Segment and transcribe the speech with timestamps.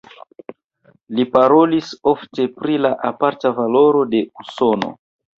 [1.17, 4.91] Li parolis ofte pri la aparta valoro de Usono.